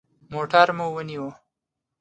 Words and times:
موټر 0.31 0.67
مو 0.77 0.87
ونیوه. 0.95 1.31